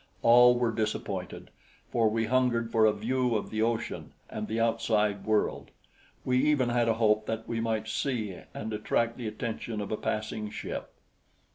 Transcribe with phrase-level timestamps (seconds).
[0.23, 1.51] All were disappointed,
[1.91, 5.69] for we hungered for a view of the ocean and the outside world.
[6.25, 9.97] We even had a hope that we might see and attract the attention of a
[9.97, 10.91] passing ship.